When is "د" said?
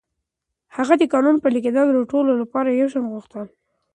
0.97-1.03, 1.93-1.99